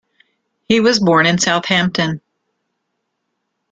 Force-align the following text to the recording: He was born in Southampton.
He 0.67 0.79
was 0.79 0.99
born 0.99 1.27
in 1.27 1.37
Southampton. 1.37 2.21